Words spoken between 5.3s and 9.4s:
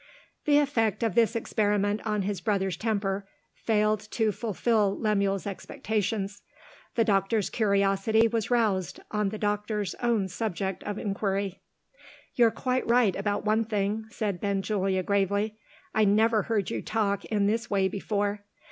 expectations. The doctor's curiosity was roused on the